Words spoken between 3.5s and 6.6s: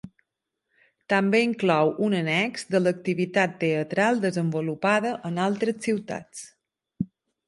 teatral desenvolupada en altres ciutats.